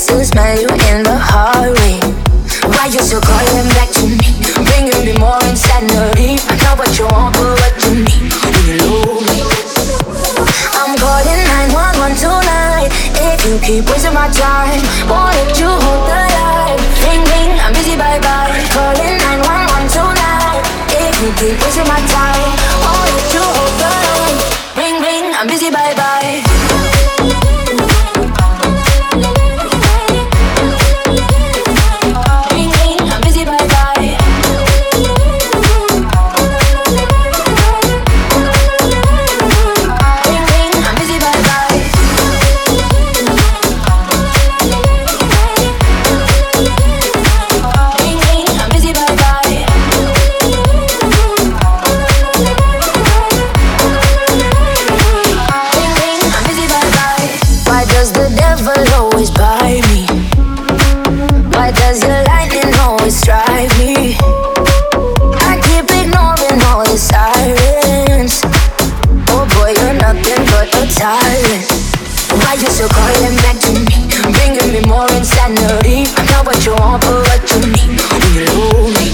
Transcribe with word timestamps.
answers 0.00 0.34
made 0.34 0.60
you 0.62 0.68
in 0.88 1.02
the 1.04 1.16
Why 2.72 2.86
you 2.86 3.00
still 3.00 3.20
calling 3.20 3.68
back 3.76 3.90
to 4.00 4.08
me? 4.08 4.32
Bringing 4.64 4.96
me 5.04 5.12
more 5.20 5.36
insanity. 5.44 6.40
Know 6.64 6.74
what 6.80 6.98
you 6.98 7.04
want, 7.04 7.36
but 7.36 7.52
what 7.60 7.74
you 7.84 8.08
need? 8.08 8.32
You 8.64 8.80
me? 9.28 9.44
I'm 10.72 10.96
calling 10.96 11.44
911 11.76 12.16
tonight. 12.16 12.88
If 13.20 13.44
you 13.44 13.58
keep 13.60 13.90
wasting 13.90 14.14
my 14.14 14.28
time 14.32 14.80
Won't 15.04 15.60
you 15.60 15.79
nothing 70.14 70.42
but 70.50 70.66
a 70.74 70.82
tarnish 70.90 71.70
Why 72.42 72.54
you 72.58 72.70
so 72.70 72.86
calling 72.90 73.36
back 73.46 73.58
to 73.62 73.70
me? 73.70 74.10
Bringing 74.34 74.70
me 74.74 74.80
more 74.86 75.06
insanity. 75.14 76.06
Not 76.30 76.46
what 76.46 76.58
you 76.66 76.74
want 76.74 77.02
but 77.02 77.22
what 77.26 77.42
you 77.50 77.60
need. 77.70 77.98
Will 77.98 78.26
you 78.34 78.46
lose 78.54 78.94
me? 78.98 79.08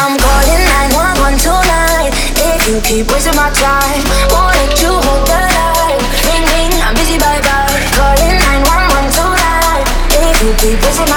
I'm 0.00 0.16
calling 0.20 0.64
911 0.92 1.40
tonight. 1.40 2.12
If 2.40 2.60
you 2.68 2.76
keep 2.84 3.08
wasting 3.12 3.36
my 3.36 3.48
time 3.52 4.00
Won't 4.32 4.52
let 4.56 4.72
you 4.80 4.92
hold 4.92 5.24
the 5.28 5.40
line. 5.56 6.00
Ring 6.28 6.44
ring, 6.52 6.72
I'm 6.84 6.94
busy, 6.96 7.16
bye 7.16 7.40
bye 7.40 7.80
Calling 7.96 8.36
911 8.36 9.16
tonight. 9.16 9.84
If 10.12 10.36
you 10.44 10.52
keep 10.60 10.76
wasting 10.84 11.08
my 11.08 11.13